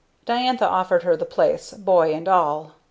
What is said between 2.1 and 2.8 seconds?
and all.